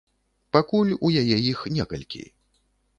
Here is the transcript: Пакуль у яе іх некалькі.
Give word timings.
Пакуль 0.57 0.95
у 1.05 1.13
яе 1.23 1.37
іх 1.53 1.63
некалькі. 1.77 2.29